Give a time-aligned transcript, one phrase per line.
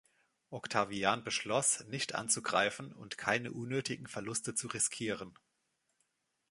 [0.49, 5.37] Octavian beschloss, nicht anzugreifen und keine unnötigen Verluste zu riskieren.